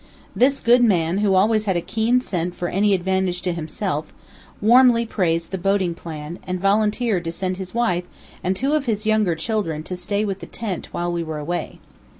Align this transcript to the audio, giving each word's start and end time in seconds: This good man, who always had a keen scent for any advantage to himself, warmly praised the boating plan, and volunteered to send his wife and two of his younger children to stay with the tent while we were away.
This 0.35 0.61
good 0.61 0.83
man, 0.83 1.19
who 1.19 1.35
always 1.35 1.65
had 1.65 1.77
a 1.77 1.79
keen 1.79 2.21
scent 2.21 2.55
for 2.55 2.69
any 2.69 2.95
advantage 2.95 3.43
to 3.43 3.53
himself, 3.53 4.11
warmly 4.59 5.05
praised 5.05 5.51
the 5.51 5.59
boating 5.59 5.93
plan, 5.93 6.39
and 6.47 6.59
volunteered 6.59 7.23
to 7.25 7.31
send 7.31 7.57
his 7.57 7.75
wife 7.75 8.05
and 8.43 8.55
two 8.55 8.73
of 8.73 8.85
his 8.87 9.05
younger 9.05 9.35
children 9.35 9.83
to 9.83 9.95
stay 9.95 10.25
with 10.25 10.39
the 10.39 10.47
tent 10.47 10.87
while 10.91 11.11
we 11.11 11.21
were 11.21 11.37
away. 11.37 11.77